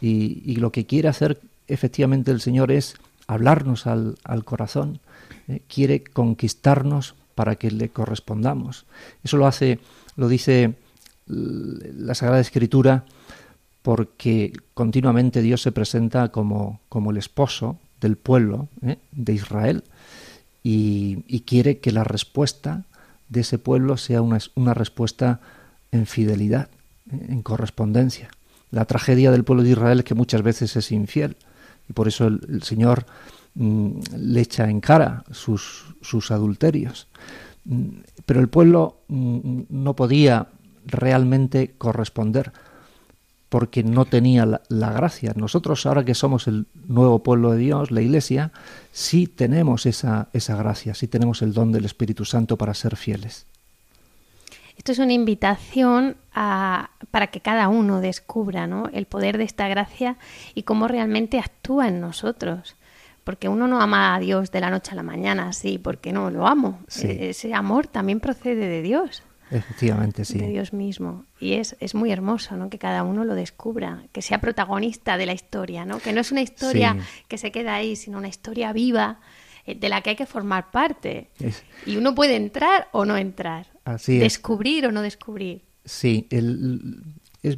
[0.01, 2.95] Y, lo que quiere hacer efectivamente el Señor es
[3.27, 5.01] hablarnos al, corazón,
[5.49, 8.87] eh, quiere conquistarnos para que le correspondamos.
[9.23, 9.81] Eso lo hace,
[10.17, 10.75] lo dice
[11.27, 13.05] la Sagrada Escritura
[13.83, 18.99] porque continuamente Dios se presenta como, como el esposo del pueblo ¿eh?
[19.13, 19.85] de Israel
[20.63, 22.85] y, quiere que la respuesta
[23.29, 25.41] de ese pueblo sea una, respuesta
[25.93, 26.69] en fidelidad,
[27.11, 27.27] ¿eh?
[27.29, 28.29] en correspondencia.
[28.71, 31.37] La tragedia del pueblo de Israel es que muchas veces es infiel
[31.89, 33.07] y por eso el, Señor
[33.55, 37.09] mm, le echa en cara sus, sus adulterios.
[37.65, 37.89] Mm,
[38.27, 40.49] pero el pueblo mm, no podía
[40.87, 42.53] realmente corresponder
[43.49, 45.33] porque no tenía la, gracia.
[45.35, 48.53] Nosotros ahora que somos el nuevo pueblo de Dios, la Iglesia,
[48.93, 53.47] sí tenemos esa, esa gracia, sí tenemos el don del Espíritu Santo para ser fieles.
[54.79, 58.89] Esto es una invitación a, para que cada uno descubra ¿no?
[58.93, 60.17] el poder de esta gracia
[60.55, 62.77] y cómo realmente actúa en nosotros.
[63.25, 66.31] Porque uno no ama a Dios de la noche a la mañana, sí, porque no
[66.31, 66.81] lo amo.
[67.03, 69.23] E-, ese amor también procede de Dios.
[69.51, 70.39] Efectivamente, sí.
[70.39, 71.25] De Dios mismo.
[71.41, 72.71] Y es, es muy hermoso, ¿no?
[72.71, 75.99] Que cada uno lo descubra, que sea protagonista de la historia, ¿no?
[75.99, 79.19] Que no es una historia que se queda ahí, sino una historia viva
[79.67, 81.29] eh, de la que hay que formar parte.
[81.85, 83.67] Y uno puede entrar o no entrar.
[83.89, 85.65] Así descubrir o no descubrir.
[85.85, 87.03] Sí, el,
[87.43, 87.57] es,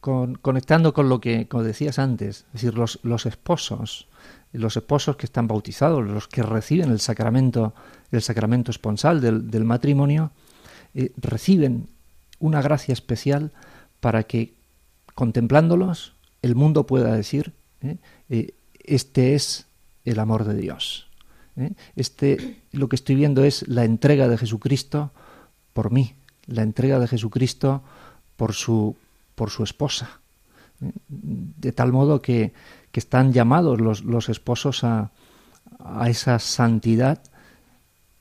[0.00, 4.08] conectando con lo que como decías antes, es decir, los, los esposos,
[4.52, 7.74] los esposos que están bautizados, los que reciben el sacramento,
[8.10, 10.32] el sacramento esponsal del, del matrimonio,
[10.94, 11.88] eh, reciben
[12.40, 13.52] una gracia especial
[14.00, 14.54] para que
[15.14, 17.98] contemplándolos el mundo pueda decir eh,
[18.30, 19.66] eh, este es
[20.04, 21.07] el amor de Dios
[21.96, 25.10] este lo que estoy viendo es la entrega de Jesucristo
[25.72, 26.14] por mí
[26.46, 27.82] la entrega de Jesucristo
[28.36, 28.96] por su
[29.34, 30.20] por su esposa
[30.78, 32.52] de tal modo que,
[32.92, 35.10] que están llamados los, los esposos a,
[35.78, 37.20] a esa santidad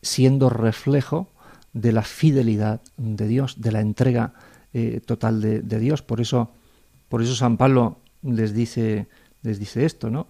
[0.01, 1.27] siendo reflejo
[1.73, 4.33] de la fidelidad de Dios, de la entrega
[4.73, 6.01] eh, total de, Dios.
[6.01, 6.51] Por eso,
[7.09, 9.07] por eso San Pablo les dice,
[9.43, 10.27] les dice esto, ¿no?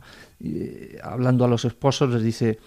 [1.03, 2.60] hablando a los esposos les dice,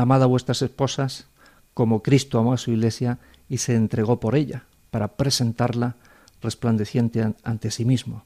[0.00, 1.26] amad a vuestras esposas
[1.74, 5.96] como Cristo amó a su iglesia y se entregó por ella, para presentarla
[6.42, 8.24] resplandeciente ante sí mismo.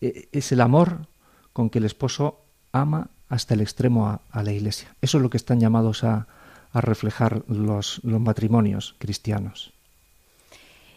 [0.00, 1.06] E, es el amor
[1.52, 2.40] con que el esposo
[2.72, 4.94] ama hasta el extremo a la iglesia.
[5.00, 6.26] Eso es lo que están llamados a,
[6.72, 9.72] a reflejar los, los matrimonios cristianos.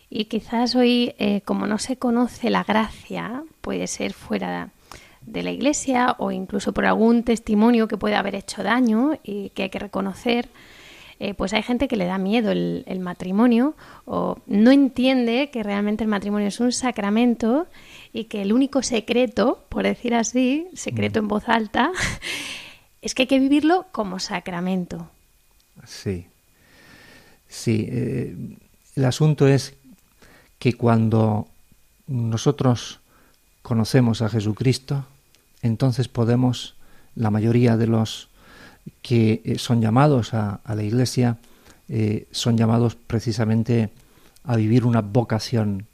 [0.10, 4.72] Y quizás hoy, eh, como no se conoce la gracia, puede ser fuera
[5.26, 9.64] de la iglesia o incluso por algún testimonio que puede haber hecho daño y que
[9.64, 10.50] hay que reconocer,
[11.20, 15.64] eh, pues hay gente que le da miedo el, el, matrimonio o no entiende que
[15.64, 17.68] realmente el matrimonio es un sacramento
[18.12, 21.24] y que el único secreto, por decir así, secreto mm.
[21.24, 21.92] en voz alta,
[23.02, 25.10] es que hay que vivirlo como sacramento.
[25.86, 26.26] Sí.
[27.48, 27.88] Sí.
[27.90, 28.36] Eh,
[28.96, 29.74] el asunto es
[30.60, 31.48] que cuando
[32.08, 33.00] nosotros
[33.62, 35.06] conocemos a Jesucristo,
[35.66, 36.76] entonces podemos,
[37.16, 38.30] la mayoría de los
[39.02, 41.38] que eh, son llamados a, la Iglesia,
[41.90, 43.90] eh, son llamados precisamente
[44.44, 45.88] a vivir una vocación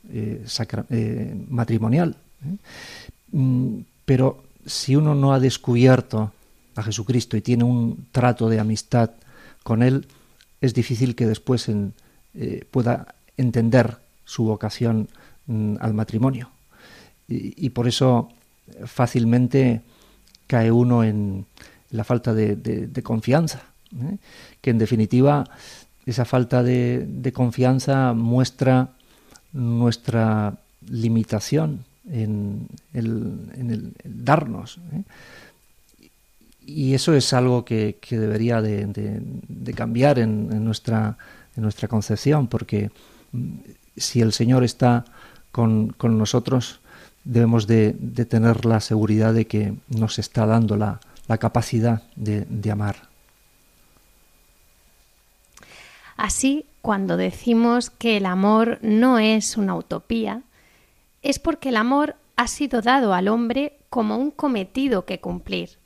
[1.50, 2.18] matrimonial.
[3.32, 6.34] Mm, pero si uno no ha descubierto
[6.76, 9.12] a Jesucristo y tiene un trato de amistad
[9.64, 10.08] con él,
[10.60, 15.10] es difícil que después eh, pueda entender su vocación
[15.48, 16.52] mm, al matrimonio.
[17.34, 18.28] Y, por eso
[18.86, 19.82] fácilmente
[20.48, 21.46] cae uno en
[21.92, 23.62] la falta de, confianza,
[23.96, 24.18] ¿eh?
[24.62, 25.46] que en definitiva
[26.06, 28.90] esa falta de, confianza muestra
[29.54, 30.58] nuestra
[30.88, 34.80] limitación en el, darnos.
[34.94, 35.04] ¿eh?
[36.66, 41.18] y eso es algo que, debería de, cambiar en, nuestra,
[41.56, 42.92] en nuestra concepción, porque
[43.32, 43.56] mm,
[43.98, 45.06] si el Señor está
[45.52, 46.80] con, nosotros,
[47.24, 47.94] debemos de,
[48.30, 53.10] tener la seguridad de que nos está dando la, la capacidad de, amar.
[56.18, 60.44] Así, cuando decimos que el amor no es una utopía,
[61.22, 65.78] es porque el amor ha sido dado al hombre como un cometido que cumplir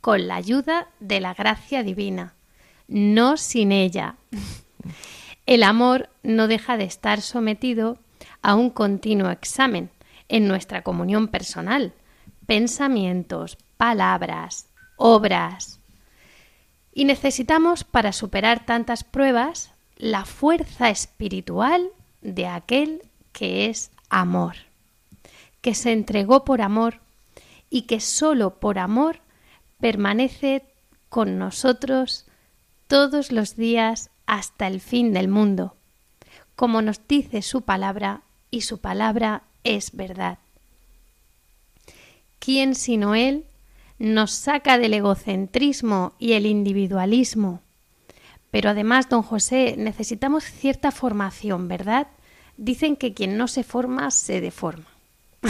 [0.00, 2.34] con la ayuda de la gracia divina,
[2.86, 4.16] no sin ella.
[5.46, 7.98] El amor no deja de estar sometido
[8.42, 9.90] a un continuo examen
[10.28, 11.94] en nuestra comunión personal,
[12.46, 15.80] pensamientos, palabras, obras.
[16.92, 23.02] Y necesitamos para superar tantas pruebas la fuerza espiritual de aquel
[23.32, 24.56] que es amor,
[25.60, 27.00] que se entregó por amor
[27.70, 29.20] y que sólo por amor
[29.78, 30.64] permanece
[31.08, 32.26] con nosotros
[32.86, 35.76] todos los días hasta el fin del mundo,
[36.54, 40.38] como nos dice su palabra, y su palabra es verdad.
[42.38, 43.44] ¿Quién sino Él
[43.98, 47.62] nos saca del egocentrismo y el individualismo?
[48.50, 52.06] Pero además, don José, necesitamos cierta formación, ¿verdad?
[52.56, 54.86] Dicen que quien no se forma se deforma.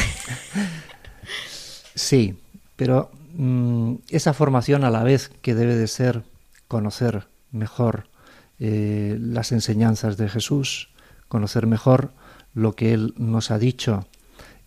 [1.96, 2.38] Sí,
[2.76, 6.24] pero mm, esa formación a la vez que debe de ser
[6.68, 8.10] conocer mejor
[8.58, 10.90] eh, las enseñanzas de Jesús,
[11.28, 12.12] conocer mejor
[12.57, 14.07] lo que Él nos ha dicho,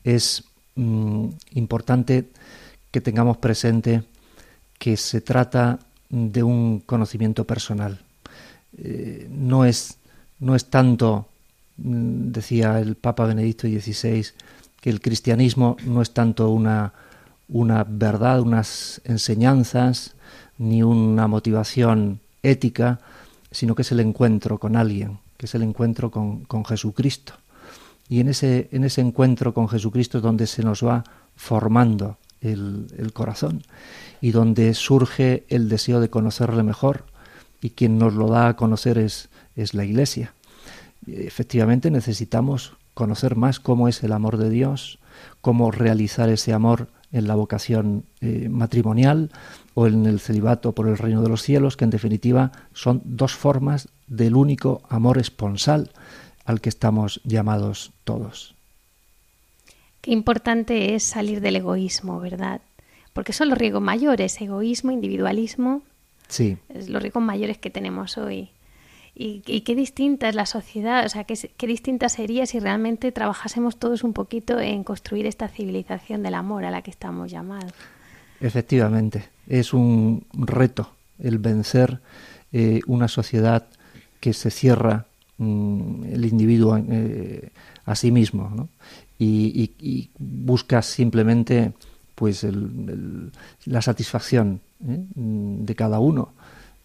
[0.04, 0.44] es
[0.76, 2.30] mm, importante
[2.92, 4.04] que tengamos presente
[4.78, 5.80] que se trata
[6.10, 8.00] de un conocimiento personal.
[8.78, 9.98] Eh, no, es,
[10.40, 11.28] no es tanto,
[11.78, 14.28] mm, decía el Papa Benedicto XVI,
[14.80, 16.94] que el cristianismo no es tanto una,
[17.48, 20.14] una verdad, unas enseñanzas,
[20.60, 23.00] ni una motivación ética,
[23.50, 27.34] sino que es el encuentro con alguien, que es el encuentro con, con Jesucristo.
[28.10, 31.04] Y en ese, en ese encuentro con Jesucristo es donde se nos va
[31.36, 33.64] formando el, el corazón
[34.20, 37.06] y donde surge el deseo de conocerle mejor
[37.62, 40.34] y quien nos lo da a conocer es, es la Iglesia.
[41.06, 45.00] Efectivamente necesitamos conocer más cómo es el amor de Dios,
[45.42, 49.32] cómo realizar ese amor en la vocación eh, matrimonial
[49.74, 53.36] o en el celibato por el reino de los cielos, que en definitiva son dos
[53.36, 55.92] formas del único amor esponsal
[56.50, 58.56] al que estamos llamados todos.
[60.02, 62.62] Qué importante es salir del egoísmo, ¿verdad?
[63.14, 65.84] Porque son los riesgos mayores, egoísmo, individualismo.
[66.28, 66.58] Sí.
[66.70, 68.50] Es los riesgos mayores que tenemos hoy.
[69.14, 73.78] Y, qué distinta es la sociedad, o sea, qué, qué distinta sería si realmente trabajásemos
[73.78, 77.74] todos un poquito en construir esta civilización del amor a la que estamos llamados.
[78.42, 82.00] Efectivamente, es un reto el vencer
[82.52, 83.68] eh, una sociedad
[84.20, 85.06] que se cierra
[85.40, 87.50] mm, el individuo eh,
[87.86, 88.70] a sí mismo ¿no?
[89.18, 91.74] y, busca simplemente
[92.16, 92.46] pues
[93.66, 95.04] la satisfacción ¿eh?
[95.16, 96.34] de cada uno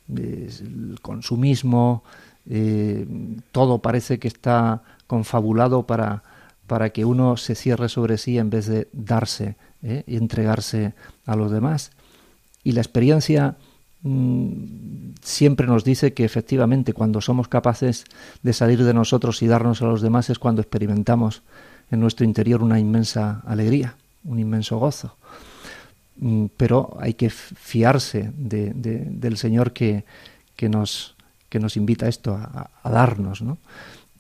[0.09, 2.03] el consumismo,
[2.49, 3.07] eh,
[3.53, 6.23] todo parece que está confabulado para,
[6.67, 10.05] para que uno se cierre sobre sí en vez de darse ¿eh?
[10.07, 10.95] y entregarse
[11.27, 11.93] a los demás.
[12.63, 13.74] Y la experiencia mm,
[15.23, 18.05] siempre nos dice que efectivamente cuando somos capaces
[18.43, 21.43] de salir de nosotros y darnos a los demás es cuando experimentamos
[21.91, 25.17] en nuestro interior una inmensa alegría, un inmenso gozo.
[26.17, 30.05] Mm, pero hay que fiarse de, del Señor que,
[30.55, 31.17] que, nos,
[31.49, 33.43] que nos invita a esto, a, darnos.
[33.43, 33.59] ¿no?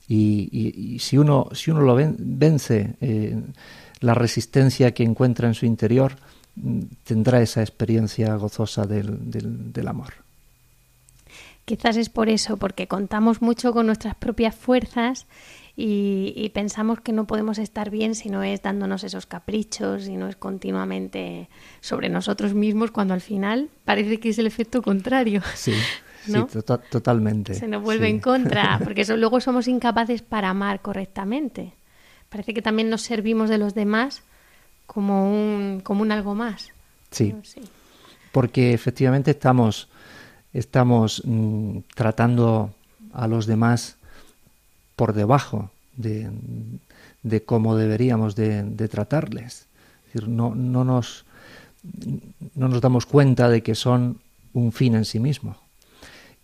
[0.09, 3.41] Y, si, uno, si uno lo vence, eh,
[4.01, 6.34] la resistencia que encuentra en su interior, mm,
[7.05, 10.15] tendrá esa experiencia gozosa del, del, del amor.
[11.65, 15.27] Quizás es por eso, porque contamos mucho con nuestras propias fuerzas
[15.77, 20.29] y, pensamos que no podemos estar bien si no es dándonos esos caprichos, si no
[20.29, 21.49] es continuamente
[21.81, 25.43] sobre nosotros mismos, cuando al final parece que es el efecto contrario.
[25.55, 25.73] Sí.
[26.53, 27.55] Tota-, totalmente.
[27.55, 31.75] Se nos vuelve en contra, porque eso, luego somos incapaces para amar correctamente.
[32.31, 34.23] Parece que también nos servimos de los demás
[34.87, 36.71] como un, como un algo más.
[37.11, 37.35] Sí.
[38.33, 39.89] Porque efectivamente estamos,
[40.53, 42.75] estamos mm, tratando
[43.13, 43.97] a los demás
[44.97, 46.31] por debajo de,
[47.47, 49.67] cómo deberíamos de, tratarles.
[50.07, 51.25] Es decir, no, no, nos,
[52.55, 54.19] no nos damos cuenta de que son
[54.53, 55.57] un fin en sí mismo.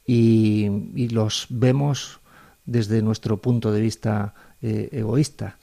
[0.06, 2.20] Y, los vemos
[2.64, 5.56] desde nuestro punto de vista eh, egoísta.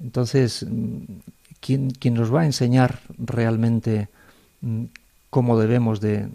[0.00, 0.66] Entonces,
[1.64, 4.08] ¿quién, nos va a enseñar realmente
[4.60, 4.84] mm,
[5.30, 6.28] cómo debemos de,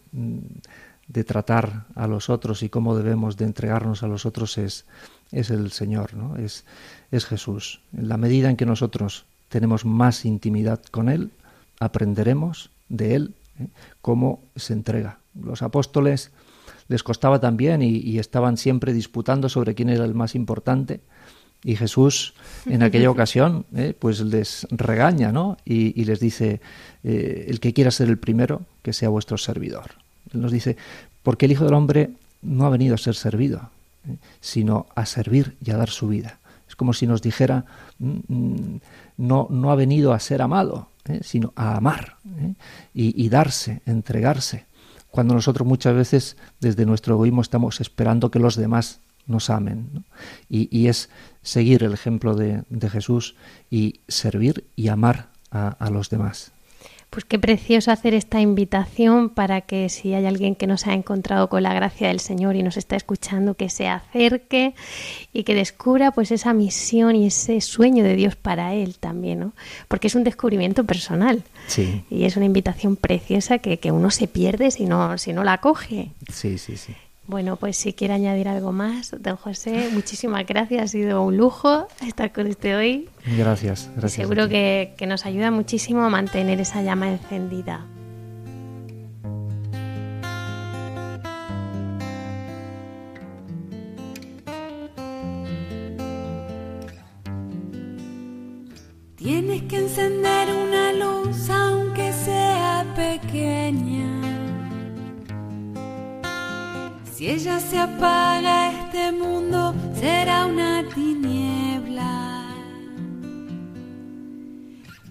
[1.08, 4.86] de tratar a los otros y cómo debemos de entregarnos a los otros es,
[5.32, 6.36] es el Señor, ¿no?
[6.38, 6.66] es,
[7.12, 7.82] es Jesús.
[7.96, 11.32] En la medida en que nosotros tenemos más intimidad con Él,
[11.80, 13.68] aprenderemos de Él ¿eh?
[14.02, 15.20] cómo se entrega.
[15.40, 16.32] Los apóstoles
[16.88, 21.02] les costaba también y, estaban siempre disputando sobre quién era el más importante.
[21.64, 22.34] Y Jesús
[22.66, 23.94] en aquella ocasión ¿eh?
[23.98, 25.58] pues les regaña ¿no?
[25.66, 26.62] y, les dice,
[27.04, 29.92] eh, el que quiera ser el primero, que sea vuestro servidor.
[30.34, 30.78] Él nos dice,
[31.24, 33.70] porque el Hijo del Hombre no ha venido a ser servido,
[34.40, 36.40] sino a servir y a dar su vida.
[36.68, 37.66] Es como si nos dijera,
[37.98, 38.80] mm, mm,
[39.18, 41.20] no, no ha venido a ser amado, ¿eh?
[41.24, 42.54] sino a amar ¿eh?
[42.94, 44.66] y, darse, entregarse.
[45.12, 49.00] Cuando nosotros muchas veces desde nuestro egoísmo estamos esperando que los demás
[49.30, 50.04] nos amen.
[50.50, 51.10] Y, es
[51.42, 53.36] seguir el ejemplo de, Jesús
[53.70, 56.52] y servir y amar a los demás.
[57.10, 60.94] Pues qué precioso hacer esta invitación para que si hay alguien que no se ha
[60.94, 64.76] encontrado con la gracia del Señor y nos está escuchando, que se acerque
[65.34, 69.54] y que descubra pues esa misión y ese sueño de Dios para él también, ¿no?
[69.88, 71.42] Porque es un descubrimiento personal.
[71.66, 72.04] Sí.
[72.12, 75.58] Y es una invitación preciosa que, que uno se pierde si no, si no la
[75.58, 76.12] coge.
[76.32, 76.94] Sí, sí, sí.
[77.30, 80.82] Bueno, pues si quiere añadir algo más, don José, muchísimas gracias.
[80.82, 83.08] Ha sido un lujo estar con usted hoy.
[83.38, 84.28] Gracias, gracias.
[84.28, 87.86] Seguro que, que nos ayuda muchísimo a mantener esa llama encendida.
[99.18, 104.29] Tienes que encender una luz aunque sea pequeña.
[107.20, 112.46] Si ella se apaga, este mundo será una tiniebla.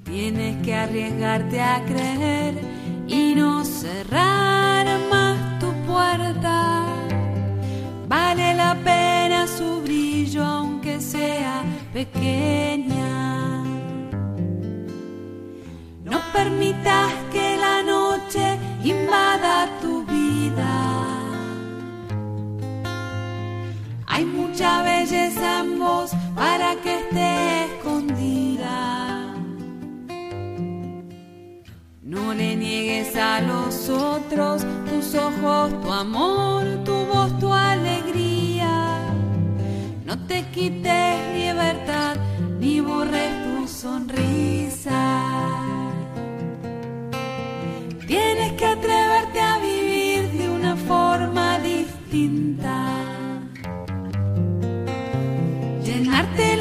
[0.05, 2.55] Tienes que arriesgarte a creer
[3.07, 6.87] y no cerrar más tu puerta.
[8.09, 13.65] Vale la pena su brillo aunque sea pequeña.
[16.05, 20.88] No permitas que la noche invada tu vida.
[24.59, 29.35] Mucha belleza en vos para que esté escondida.
[32.03, 38.99] No le niegues a los otros tus ojos, tu amor, tu voz, tu alegría.
[40.05, 42.17] No te quites libertad
[42.59, 45.23] ni borres tu sonrisa.
[48.09, 52.48] Tienes que atreverte a vivir de una forma distinta.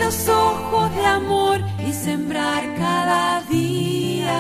[0.08, 4.40] Los ojos de amor y sembrar cada día.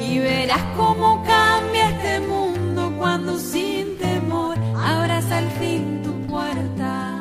[0.00, 7.20] Y verás cómo cambia este mundo cuando sin temor abras al fin tu puerta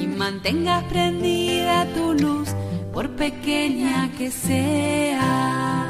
[0.00, 2.50] y mantengas prendida tu luz
[2.92, 5.81] por pequeña que sea.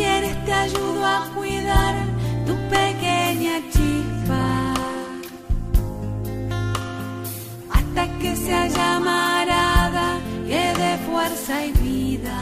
[0.00, 1.94] Quieres te ayudo a cuidar
[2.46, 4.46] tu pequeña chispa
[7.76, 10.06] hasta que sea llamarada
[10.48, 12.38] que dé fuerza y vida.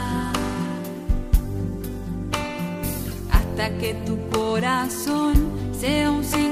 [3.37, 5.33] Hasta que tu corazón
[5.81, 6.48] sea un signo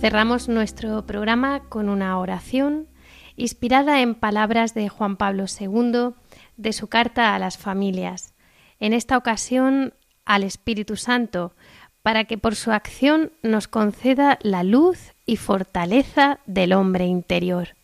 [0.00, 2.88] Cerramos nuestro programa con una oración
[3.36, 6.14] inspirada en palabras de Juan Pablo II
[6.56, 8.32] de su carta a las familias,
[8.78, 9.92] en esta ocasión
[10.24, 11.52] al Espíritu Santo,
[12.00, 17.76] para que por su acción nos conceda la luz y fortaleza del hombre interior.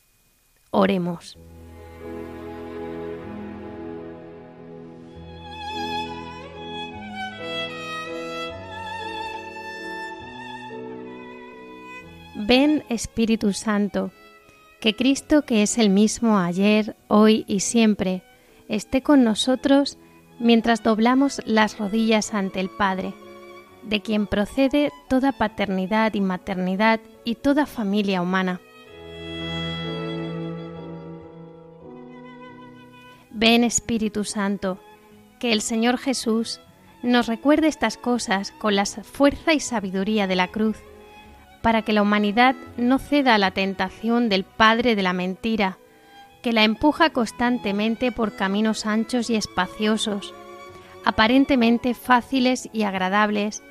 [0.70, 1.36] Oremos.
[12.46, 14.12] Ven Espíritu Santo,
[14.80, 18.22] que Cristo, que es el mismo ayer, hoy y siempre,
[18.68, 19.98] esté con nosotros
[20.38, 23.14] mientras doblamos las rodillas ante el Padre,
[23.82, 28.60] de quien procede toda paternidad y maternidad y toda familia humana.
[33.32, 34.78] Ven Espíritu Santo,
[35.40, 36.60] que el Señor Jesús
[37.02, 40.76] nos recuerde estas cosas con la fuerza y sabiduría de la cruz,
[41.66, 45.78] para que la humanidad no ceda a la tentación del Padre de la mentira,
[46.40, 50.32] que la empuja constantemente por caminos anchos y espaciosos,
[51.04, 53.64] aparentemente fáciles y agradables,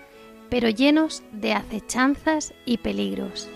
[0.50, 3.48] pero llenos de acechanzas y peligros.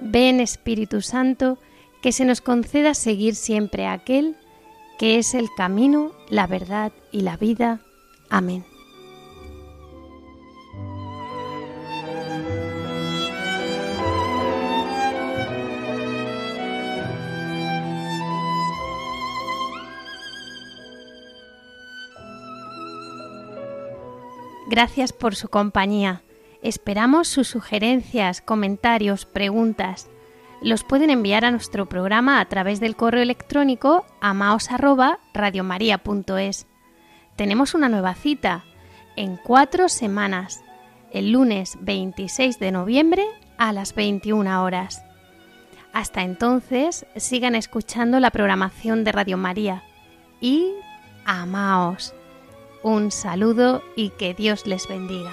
[0.00, 1.58] Ven Espíritu Santo,
[2.00, 4.38] que se nos conceda seguir siempre a aquel
[4.98, 7.80] que es el camino, la verdad y la vida.
[8.30, 8.64] Amén.
[24.72, 26.22] Gracias por su compañía.
[26.62, 30.08] Esperamos sus sugerencias, comentarios, preguntas.
[30.62, 36.66] Los pueden enviar a nuestro programa a través del correo electrónico amaos@radiomaria.es.
[37.34, 38.64] Tenemos una nueva cita
[39.16, 40.62] en cuatro semanas,
[41.12, 43.24] el lunes 26 de noviembre
[43.58, 45.02] a las 21 horas.
[45.92, 49.82] Hasta entonces, sigan escuchando la programación de Radio María
[50.40, 50.70] y
[51.24, 52.14] amaos.
[52.84, 55.32] Un saludo y que Dios les bendiga.